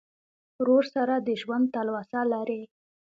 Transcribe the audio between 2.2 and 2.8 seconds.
لرې.